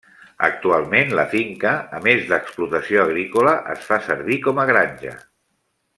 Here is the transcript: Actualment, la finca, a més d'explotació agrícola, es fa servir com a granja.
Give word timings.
Actualment, 0.45 1.11
la 1.19 1.25
finca, 1.33 1.73
a 1.99 2.01
més 2.07 2.25
d'explotació 2.31 3.05
agrícola, 3.05 3.53
es 3.77 3.87
fa 3.91 4.03
servir 4.11 4.43
com 4.49 4.63
a 4.65 4.67
granja. 4.71 5.15